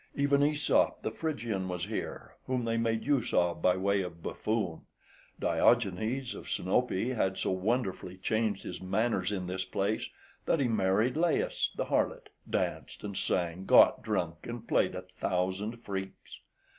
[0.15, 4.81] Even AEsop the Phrygian was here, whom they made use of by way of buffoon.
[5.39, 10.09] Diogenes of Sinope had so wonderfully changed his manners in this place,
[10.47, 15.83] that he married Lais the harlot, danced and sang, got drunk, and played a thousand
[15.83, 16.39] freaks.